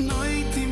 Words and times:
noiti 0.00 0.66
mi 0.66 0.71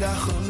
Đã. 0.00 0.49